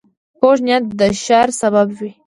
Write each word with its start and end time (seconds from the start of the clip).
کوږ 0.39 0.57
نیت 0.65 0.83
د 0.99 1.01
شر 1.23 1.47
سبب 1.61 1.87
وي 1.97 2.11